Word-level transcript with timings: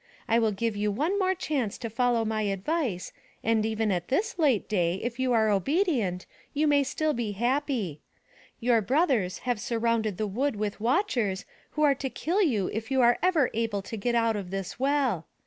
I 0.27 0.39
will 0.39 0.51
give 0.51 0.75
you 0.75 0.91
one 0.91 1.19
more 1.19 1.35
chance 1.35 1.77
to 1.77 1.87
follow 1.87 2.25
my 2.25 2.41
advice 2.41 3.13
and 3.43 3.63
even 3.63 3.91
at 3.91 4.07
this 4.07 4.39
late 4.39 4.67
day 4.67 4.95
if 5.03 5.19
you 5.19 5.31
are 5.31 5.51
obedient, 5.51 6.25
you 6.55 6.65
may 6.65 6.81
still 6.81 7.13
be 7.13 7.33
happy. 7.33 8.01
Your 8.59 8.81
brothers 8.81 9.37
have 9.45 9.61
surrounded 9.61 10.17
the 10.17 10.25
wood 10.25 10.55
with 10.55 10.79
watchers 10.79 11.45
who 11.73 11.83
are 11.83 11.93
to 11.93 12.09
kill 12.09 12.41
you 12.41 12.67
if 12.73 12.89
you 12.89 13.01
are 13.01 13.19
ever 13.21 13.51
able 13.53 13.83
to 13.83 13.95
get 13.95 14.15
out 14.15 14.35
of 14.35 14.49
this 14.49 14.79
well. 14.79 15.27